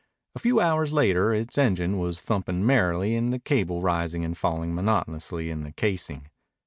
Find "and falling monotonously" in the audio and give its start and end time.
4.25-5.51